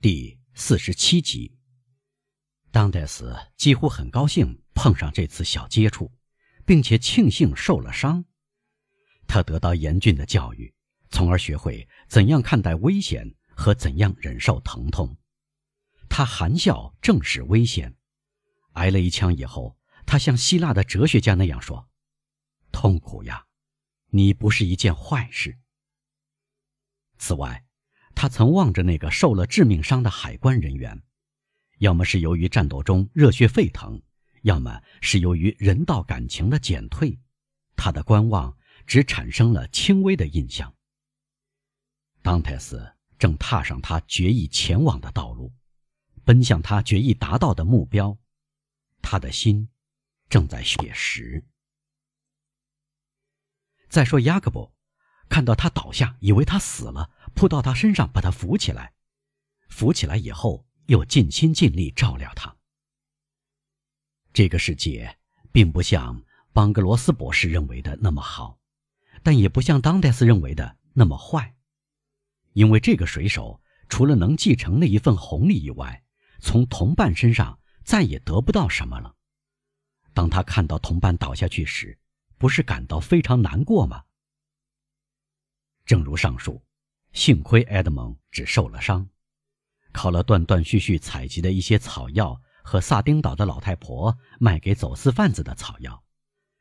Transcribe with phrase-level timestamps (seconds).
[0.00, 1.58] 第四十七集。
[2.70, 6.12] 当戴斯几乎很高兴碰上这次小接触，
[6.64, 8.24] 并且庆幸受了伤。
[9.26, 10.72] 他得到严峻的教育，
[11.10, 15.16] 从而学会怎样看待危险和怎样忍受疼痛。
[16.08, 17.96] 他含笑正视危险，
[18.74, 19.76] 挨了一枪以后，
[20.06, 21.88] 他像希腊的哲学家那样说
[22.70, 23.46] ：“痛苦呀，
[24.10, 25.58] 你不是一件坏事。”
[27.18, 27.67] 此外。
[28.20, 31.04] 他曾望着那个受了致命伤的海关人员，
[31.78, 34.02] 要么是由于战斗中热血沸腾，
[34.42, 37.16] 要么是由于人道感情的减退，
[37.76, 40.74] 他的观望只产生了轻微的印象。
[42.20, 45.54] 当泰斯正踏上他决意前往的道路，
[46.24, 48.18] 奔向他决意达到的目标，
[49.00, 49.68] 他的心
[50.28, 51.44] 正在血蚀。
[53.88, 54.72] 再说雅各布，
[55.28, 57.10] 看到他倒下，以为他死了。
[57.34, 58.94] 扑到他身上，把他扶起来，
[59.68, 62.56] 扶起来以后，又尽心尽力照料他。
[64.32, 65.18] 这个世界
[65.52, 68.58] 并不像邦格罗斯博士认为的那么好，
[69.22, 71.54] 但也不像当戴斯认为的那么坏，
[72.54, 76.02] 因为这个水手除了能继承那一份红利以外，
[76.40, 79.14] 从同伴身上再也得不到什么了。
[80.12, 81.98] 当他看到同伴倒下去时，
[82.36, 84.04] 不是感到非常难过吗？
[85.88, 86.62] 正如上述。
[87.14, 89.08] 幸亏埃德蒙只受了伤，
[89.90, 96.04] 靠了断断续续采集的一些草药和萨丁岛的老太婆卖给走私贩子的草药，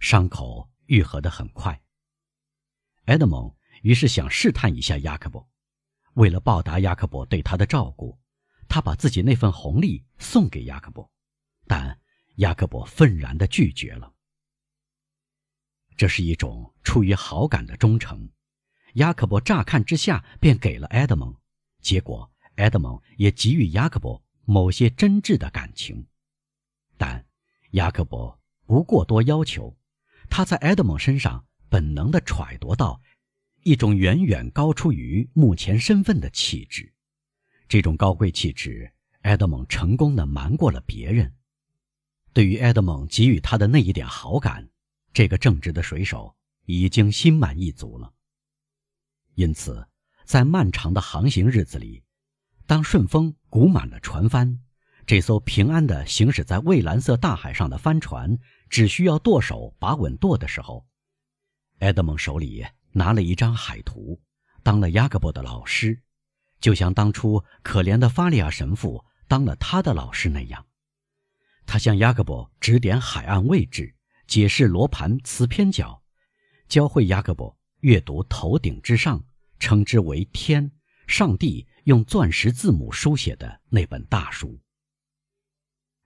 [0.00, 1.80] 伤口愈合得很快。
[3.04, 5.48] 埃德蒙于是想试探一下雅各伯，
[6.14, 8.18] 为了报答雅各伯对他的照顾，
[8.68, 11.08] 他把自己那份红利送给雅各伯，
[11.68, 11.96] 但
[12.38, 14.12] 雅各伯愤然地拒绝了。
[15.96, 18.28] 这是一种出于好感的忠诚。
[18.94, 21.34] 雅各伯乍看之下便给了埃德蒙，
[21.80, 26.06] 结果埃德蒙也给予雅各伯某些真挚的感情，
[26.98, 27.24] 但
[27.70, 29.76] 雅各伯不过多要求，
[30.28, 33.00] 他在埃德蒙身上本能地揣度到
[33.62, 36.92] 一种远远高出于目前身份的气质，
[37.68, 41.34] 这种高贵气质，埃德蒙成功地瞒过了别人。
[42.34, 44.68] 对于埃德蒙给予他的那一点好感，
[45.14, 46.34] 这个正直的水手
[46.66, 48.12] 已经心满意足了。
[49.34, 49.86] 因此，
[50.24, 52.02] 在漫长的航行日子里，
[52.66, 54.60] 当顺风鼓满了船帆，
[55.06, 58.38] 这艘平安地行驶在蔚蓝色大海上的帆船
[58.68, 60.86] 只需要舵手把稳舵的时候，
[61.78, 64.20] 埃德蒙手里拿了一张海图，
[64.62, 66.02] 当了雅各布的老师，
[66.60, 70.66] 就像当初可怜的法利亚神父当了他的老师那样。
[71.64, 73.94] 他向雅各布指点海岸位置，
[74.26, 76.02] 解释罗盘磁偏角，
[76.68, 77.56] 教会雅各布。
[77.82, 79.24] 阅读头顶之上，
[79.58, 80.70] 称之为天，
[81.08, 84.60] 上帝用钻石字母书写的那本大书。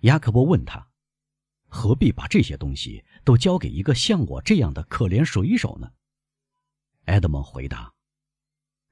[0.00, 0.90] 雅各伯问他
[1.68, 5.90] ：“何必把这些东西都交给一个像我这样的可怜水手呢？”
[7.06, 7.94] 埃德蒙回答：“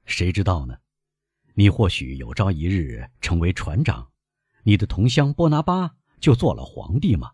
[0.05, 0.79] 谁知道呢？
[1.53, 4.11] 你或许有朝一日成为船长，
[4.63, 7.33] 你的同乡波拿巴就做了皇帝吗？”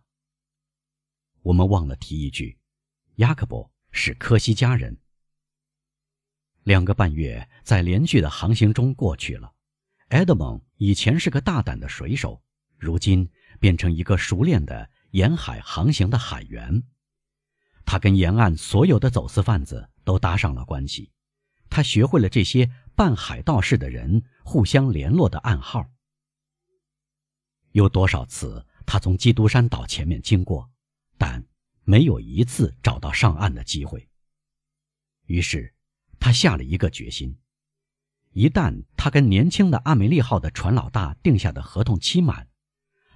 [1.42, 2.60] 我们忘了提一句，
[3.16, 5.00] 雅各伯是科西嘉人。
[6.68, 9.54] 两个半月在连续的航行中过去了，
[10.10, 12.44] 埃德蒙以前是个大胆的水手，
[12.78, 16.84] 如今变成一个熟练的沿海航行的海员。
[17.86, 21.10] 他跟沿岸所有的走私贩子都搭上了关系，
[21.70, 25.90] 他学会了这些办海盗事的人互相联络的暗号。
[27.72, 30.70] 有多少次他从基督山岛前面经过，
[31.18, 31.42] 但
[31.86, 34.06] 没有一次找到上岸的机会。
[35.28, 35.74] 于是。
[36.20, 37.38] 他下了一个决心：
[38.32, 42.50] 一旦他跟年轻的阿梅利号的船老大定下的合同期满，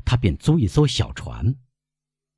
[0.06, 1.56] 他便租一艘小船。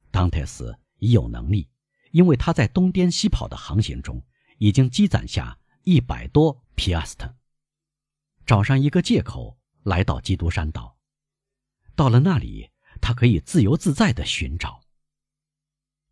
[0.09, 1.69] 当泰斯已有能力，
[2.11, 4.23] 因为他在东颠西跑的航行中
[4.57, 7.35] 已经积攒下一百多皮亚斯特。
[8.45, 10.97] 找上一个借口来到基督山岛，
[11.95, 12.71] 到了那里，
[13.01, 14.81] 他可以自由自在地寻找。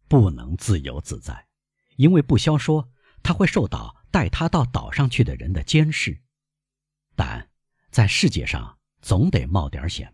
[0.08, 1.48] 不能自由自在，
[1.96, 2.90] 因为不消说，
[3.24, 4.00] 他会受到。
[4.12, 6.22] 带他到岛上去的人的监视，
[7.16, 7.50] 但
[7.90, 10.13] 在世界上总得冒点险。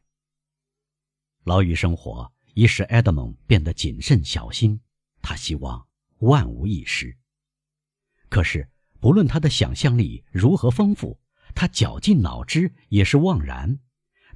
[1.44, 4.80] 牢狱生活已使埃德蒙变得谨慎小心，
[5.22, 5.88] 他希望
[6.20, 7.18] 万无一失。
[8.30, 11.20] 可是，不论他的想象力如何丰富，
[11.56, 13.80] 他绞尽脑汁也是枉然。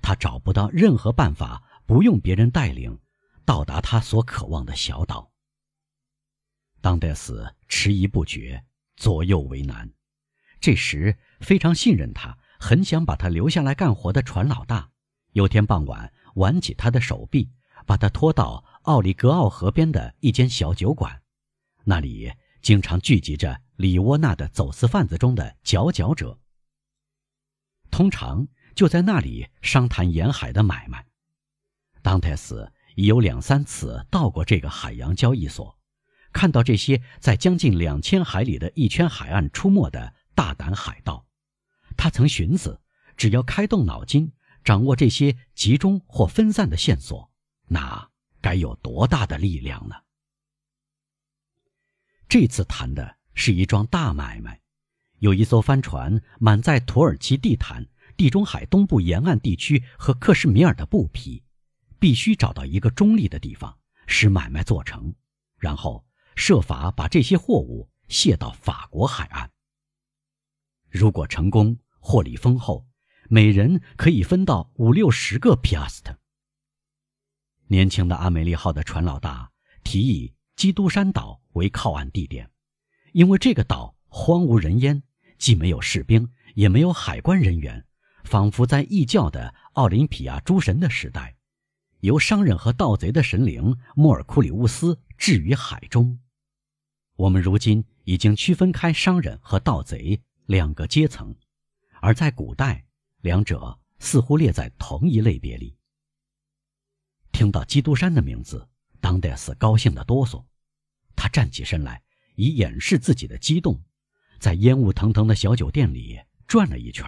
[0.02, 3.00] 他找不到任何办法不用别人带领
[3.46, 5.32] 到达他所渴望的小岛。
[6.80, 8.66] 当戴斯迟疑不决。
[9.02, 9.92] 左右为难，
[10.60, 14.92] 这时非常信任他很想把他留下来干活的船老大，
[15.32, 17.50] 有天傍晚挽起他的手臂，
[17.88, 21.24] 把他拖到奥里格奥河边的一间小酒馆，
[21.84, 22.32] 那里
[22.62, 26.40] 经常聚集着里沃纳的走私贩子中的佼佼者。
[27.90, 31.08] 通常就在那里商谈沿海的买卖。
[32.04, 35.81] 当泰斯已有两三次到过这个海洋交易所。
[36.34, 41.26] 看到这些在将近两千海里的一圈海岸出没的大胆海盗，
[41.98, 42.82] 他曾寻思：
[43.18, 44.32] 只要开动脑筋，
[44.64, 47.30] 掌握这些集中或分散的线索，
[47.68, 49.96] 那该有多大的力量呢？
[52.30, 54.62] 这次谈的是一桩大买卖，
[55.20, 57.86] 有一艘帆船满载土耳其地毯、
[58.16, 61.44] 地中海东部沿岸地区和克什米尔的布匹，
[62.00, 63.78] 必须找到一个中立的地方，
[64.08, 65.14] 使买卖做成，
[65.58, 66.06] 然后。
[66.36, 69.52] 设法把这些货物卸到法国海岸。
[70.90, 72.86] 如果成功，获利丰厚，
[73.30, 76.18] 每人可以分到五六十个皮亚斯特。
[77.68, 79.50] 年轻的阿美丽号的船老大
[79.84, 82.50] 提议基督山岛为靠岸地点，
[83.14, 85.02] 因为这个岛荒无人烟，
[85.38, 87.86] 既没有士兵，也没有海关人员，
[88.26, 91.38] 仿佛在异教的奥林匹亚诸神的时代。
[92.02, 96.18] 由商人和盗贼的神灵莫尔库里乌斯置于海中。
[97.16, 101.36] 我们如今已经区分开商人和盗贼两个阶层，
[102.02, 102.84] 而在古代，
[103.20, 105.78] 两者似乎列在同一类别里。
[107.32, 108.68] 听到基督山的名字，
[109.00, 110.44] 当戴斯高兴得哆嗦，
[111.16, 112.02] 他站起身来，
[112.34, 113.80] 以掩饰自己的激动，
[114.40, 117.06] 在烟雾腾腾的小酒店里转了一圈，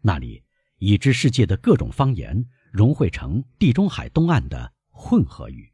[0.00, 0.44] 那里
[0.78, 2.48] 已知世界的各种方言。
[2.70, 5.71] 融汇成地中海东岸的混合语。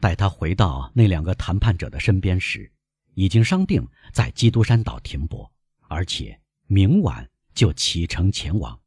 [0.00, 2.70] 待他回到那两个谈判者的身边时，
[3.14, 5.50] 已经商定在基督山岛停泊，
[5.88, 8.80] 而且明晚就启程前往。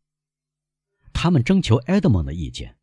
[1.14, 2.78] 他们征求埃德蒙的意见，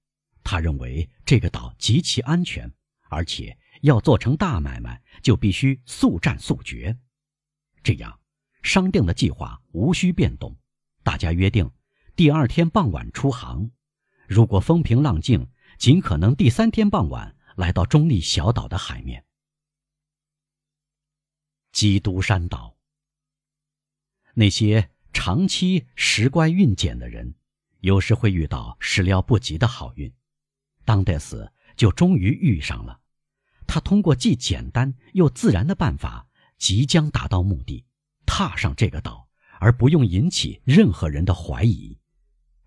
[0.44, 2.70] 他认为这个岛极其安全，
[3.08, 6.96] 而且要做成大买卖，就必须速战速决。
[7.82, 8.20] 这样，
[8.62, 10.54] 商定的计划无需变动。
[11.02, 11.70] 大家约定
[12.14, 13.70] 第二天傍晚出航。
[14.26, 15.48] 如果风平浪静，
[15.78, 19.24] 尽可能第三天傍晚来到中立小岛的海面。
[21.72, 22.78] 基督山岛。
[24.34, 27.34] 那些长期时乖运检的人，
[27.80, 30.14] 有时会遇到始料不及的好运。
[30.84, 33.00] 当戴斯就终于遇上了。
[33.66, 36.28] 他通过既简单又自然的办法，
[36.58, 37.84] 即将达到目的，
[38.24, 39.28] 踏上这个岛，
[39.58, 41.98] 而不用引起任何人的怀疑。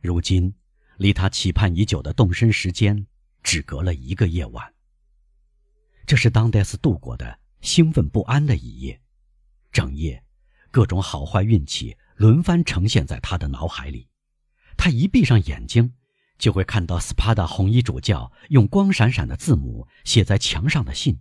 [0.01, 0.53] 如今。
[0.97, 3.07] 离他期盼已久的动身时间，
[3.41, 4.71] 只隔了一个夜晚。
[6.11, 8.99] 这是当戴斯度过的兴奋不安的一夜，
[9.71, 10.21] 整夜，
[10.69, 14.09] 各种好坏运气轮番呈现在他的脑海里。
[14.75, 15.93] 他一闭上眼睛，
[16.37, 21.17] 就会看到斯帕达红衣主教用光闪闪的字母写在墙上的信。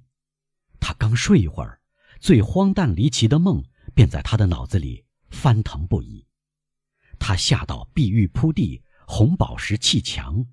[0.80, 1.80] 他刚睡一会儿，
[2.18, 3.62] 最荒诞离奇的梦
[3.94, 6.26] 便在他的脑子里翻腾不已。
[7.20, 8.82] 他吓到碧玉铺地。
[9.06, 10.44] 红宝石砌墙，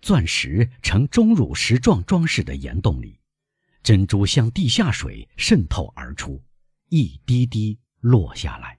[0.00, 3.18] 钻石呈钟乳石状装饰的岩洞里，
[3.84, 6.42] 珍珠向地下水渗透而出，
[6.88, 8.78] 一滴滴落下来。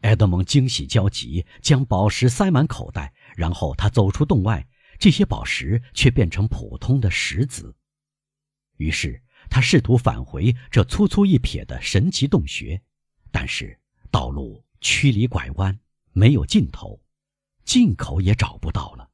[0.00, 4.66] 埃德蒙惊喜交集，将宝石塞满口袋，然后他走出洞外，
[4.98, 7.76] 这些宝石却变成普通的石子。
[8.76, 12.82] 于是他试图返回这粗粗一撇的神奇洞穴，
[13.30, 13.78] 但是
[14.10, 15.78] 道路曲里拐弯，
[16.12, 17.00] 没有尽头。
[17.64, 19.08] 进口也找不到了，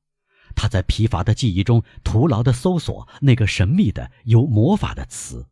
[0.61, 5.47] 他在疲乏的记忆中徒劳地搜索那个神秘的、有魔法的词。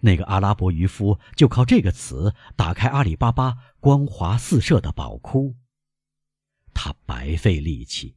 [0.00, 5.56] 那个阿拉伯渔夫就靠这个词打开阿里巴巴光华四射的宝库。
[6.74, 8.16] 他白费力气，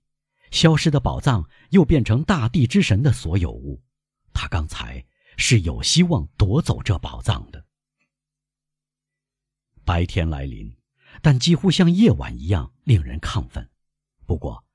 [0.52, 3.82] 消失的宝藏又变成大地之神的所有物。
[4.34, 5.06] 他刚才
[5.38, 7.64] 是有希望夺走这宝藏的。
[9.86, 10.76] 白天来临，
[11.22, 13.70] 但几乎像夜晚一样令人亢奋。
[14.26, 14.66] 不过，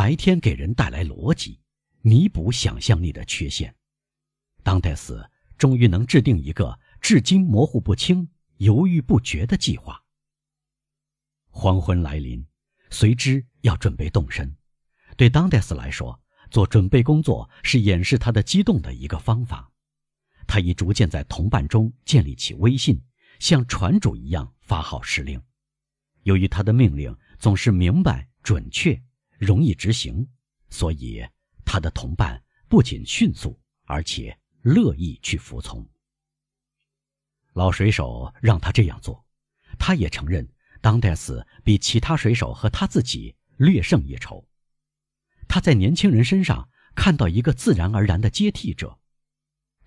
[0.00, 1.60] 白天给人带来逻辑，
[2.00, 3.76] 弥补想象力的缺陷。
[4.62, 5.22] 当戴斯
[5.58, 8.26] 终于能制定一个至今模糊不清、
[8.56, 10.02] 犹豫不决的计划。
[11.50, 12.42] 黄昏来临，
[12.88, 14.56] 随之要准备动身。
[15.18, 16.18] 对当戴斯来说，
[16.50, 19.70] 做准备工作是掩饰他的激动的一个方法。
[20.46, 22.98] 他已逐渐在同伴中建立起威信，
[23.38, 25.38] 像船主一样发号施令。
[26.22, 28.26] 由于他的命令总是明白。
[28.42, 28.98] 准确，
[29.40, 30.28] 容易执行，
[30.68, 31.26] 所以
[31.64, 35.88] 他的同伴不仅迅速，而且乐意去服从。
[37.54, 39.26] 老水手让他这样做，
[39.78, 40.46] 他也承认
[40.82, 44.46] 当戴斯比其他水手和他自己略胜一筹。
[45.48, 49.00] 他在年轻人身上看到一个自然而然的接替者。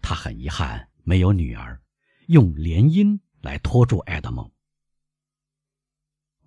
[0.01, 1.79] 他很遗憾没有女儿，
[2.25, 4.51] 用联姻来拖住爱德蒙。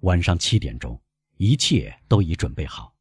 [0.00, 1.00] 晚上七点钟，
[1.36, 2.95] 一切都已准备好。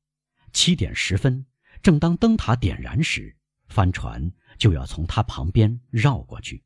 [0.55, 1.45] 七点十分，
[1.83, 3.35] 正当灯塔点燃时，
[3.67, 6.63] 帆船就要从他旁边绕过去。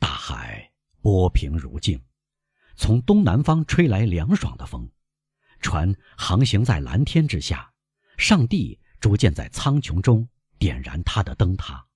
[0.00, 2.02] 大海波平如镜，
[2.74, 4.90] 从东南方吹来凉爽的风，
[5.60, 7.72] 船航行在蓝天之下。
[8.18, 10.28] 上帝逐渐在苍穹中
[10.58, 11.86] 点燃他的灯塔，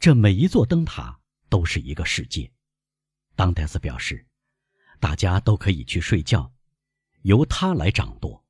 [0.00, 1.20] 这每一座灯塔
[1.50, 2.50] 都是一个世界。
[3.36, 4.26] 当戴斯表示，
[4.98, 6.50] 大家都可以去睡觉，
[7.24, 8.42] 由他来掌舵。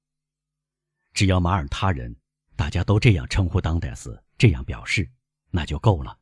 [1.19, 2.15] 只要马耳他人，
[2.55, 5.11] 大家都这样称呼当戴斯，这样表示，
[5.51, 6.17] 那就够了。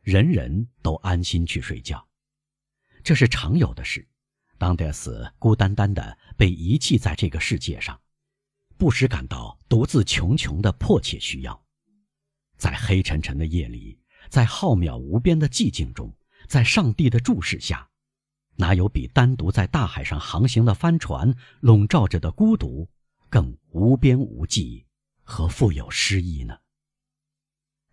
[0.00, 2.04] 人人都安心去睡觉，
[3.04, 4.04] 这是常有的事。
[4.58, 8.00] 当戴斯孤单单的被遗弃在这个世界上，
[8.76, 11.64] 不时感到独自穷穷的迫切需要。
[12.56, 13.96] 在黑沉沉的夜里，
[14.28, 16.12] 在浩渺无边的寂静中，
[16.48, 17.88] 在上帝的注视下，
[18.56, 22.90] 哪有比单独在大海上航行的帆船笼罩着的孤独
[23.32, 24.86] 更无边无际
[25.22, 26.60] 和富有诗意呢？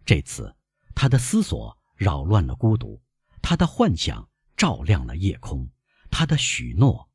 [0.06, 0.54] 这次，
[0.94, 1.80] 他的思索。
[1.96, 3.04] 扰乱了孤独，
[3.42, 5.70] 他的幻想照亮了夜空，
[6.10, 7.10] 他的许诺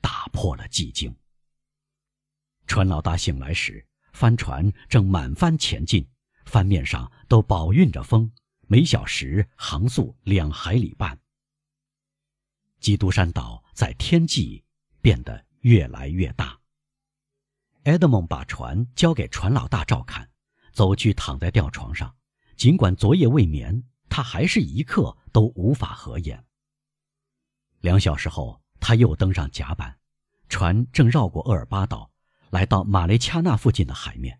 [0.00, 1.14] 打破了寂静。
[2.66, 6.08] 船老大醒来时，帆船正满帆前进，
[6.46, 8.32] 帆面上都饱蕴着风，
[8.68, 11.20] 每小时航速两海里半。
[12.80, 14.64] 基督山岛在天际
[15.02, 16.58] 变得越来越大。
[17.84, 20.30] 埃德蒙把船交给船老大照看，
[20.72, 22.14] 走去躺在吊床上，
[22.56, 23.84] 尽管昨夜未眠。
[24.14, 26.44] 他还是一刻都无法合眼。
[27.80, 29.98] 两小时后，他又登上甲板，
[30.50, 32.10] 船正绕过厄尔巴岛，
[32.50, 34.38] 来到马雷恰纳附近的海面，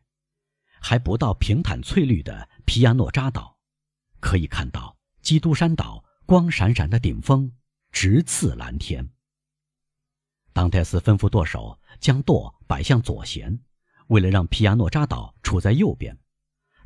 [0.78, 3.56] 还不到平坦翠绿的皮亚诺扎岛，
[4.20, 7.50] 可以看到基督山岛光闪闪的顶峰
[7.90, 9.08] 直刺蓝天。
[10.52, 13.59] 当泰斯吩咐舵手将舵摆向左舷，
[14.09, 16.18] 为了让皮亚诺扎岛处在右边，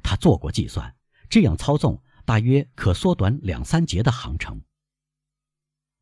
[0.02, 0.94] 他做过计算，
[1.28, 2.02] 这样操纵。
[2.24, 4.60] 大约可缩短两三节的航程。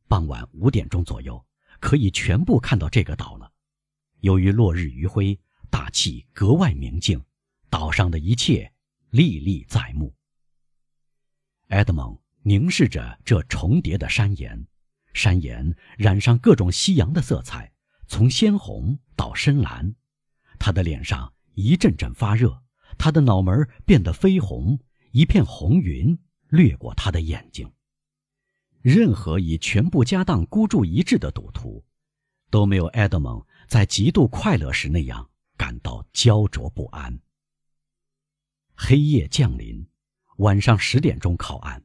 [0.08, 1.44] 傍晚五点钟左右，
[1.80, 3.52] 可以全部看到这个岛了。
[4.20, 7.22] 由于落日余晖，大气格外明净，
[7.68, 8.72] 岛上的一切
[9.10, 10.14] 历历在目。
[11.68, 14.66] 埃德蒙凝视着这重叠的山岩，
[15.14, 17.72] 山岩染上各种夕阳的色彩，
[18.06, 19.94] 从鲜红到深蓝。
[20.58, 22.62] 他的脸上一阵阵发热，
[22.98, 24.78] 他的脑门变得绯红。
[25.12, 26.18] 一片红云
[26.48, 27.72] 掠过他的眼睛。
[28.82, 31.84] 任何以全部家当孤注一掷的赌徒，
[32.50, 37.20] 都没有埃德蒙在极度快乐时那样感到焦灼不安。
[38.74, 39.86] 黑夜降临，
[40.38, 41.84] 晚上十点钟靠岸，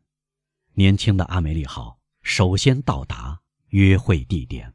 [0.73, 1.98] 年轻的阿梅利号
[2.29, 4.71] 首先到达约会地点。